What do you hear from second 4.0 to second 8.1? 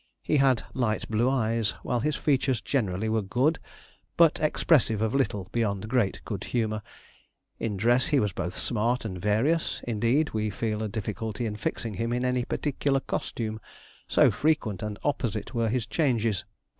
but expressive of little beyond great good humour. In dress,